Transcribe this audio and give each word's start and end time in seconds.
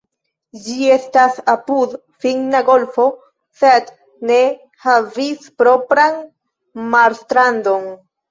Ĝi 0.67 0.75
estas 0.93 1.35
apud 1.51 1.91
Finna 2.25 2.61
golfo 2.69 3.03
sed 3.61 3.91
ne 4.31 4.39
havis 4.85 5.45
propran 5.63 6.19
marstrandon. 6.95 7.87